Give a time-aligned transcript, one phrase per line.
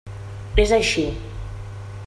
[0.63, 1.05] És així.